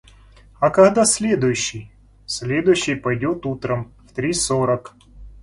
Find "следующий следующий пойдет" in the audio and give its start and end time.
1.05-3.45